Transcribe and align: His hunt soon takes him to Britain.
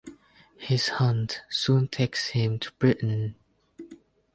His 0.57 0.87
hunt 0.97 1.41
soon 1.47 1.87
takes 1.87 2.29
him 2.29 2.57
to 2.57 2.71
Britain. 2.79 3.35